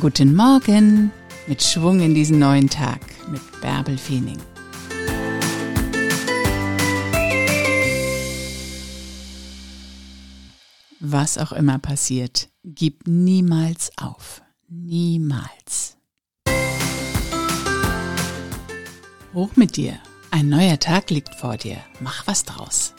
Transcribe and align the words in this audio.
Guten 0.00 0.34
Morgen 0.34 1.12
mit 1.46 1.62
Schwung 1.62 2.00
in 2.00 2.14
diesen 2.14 2.38
neuen 2.38 2.70
Tag 2.70 3.00
mit 3.30 3.42
Bärbel 3.60 3.98
Feening. 3.98 4.38
Was 11.00 11.36
auch 11.36 11.52
immer 11.52 11.78
passiert, 11.78 12.48
gib 12.64 13.06
niemals 13.06 13.90
auf. 13.98 14.40
Niemals. 14.68 15.98
Hoch 19.34 19.54
mit 19.56 19.76
dir. 19.76 19.98
Ein 20.30 20.48
neuer 20.48 20.78
Tag 20.78 21.10
liegt 21.10 21.34
vor 21.34 21.58
dir. 21.58 21.76
Mach 22.00 22.26
was 22.26 22.44
draus. 22.44 22.94